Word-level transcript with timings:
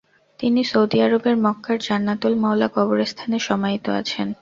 তিনি 0.39 0.61
সৌদি 0.63 0.97
আরবের 1.01 1.35
মক্কার 1.45 1.77
জান্নাতুল 1.79 2.33
মওলা 2.43 2.67
কবরস্থান 2.75 3.31
সমাহিত 3.47 3.85
আছেন। 3.99 4.27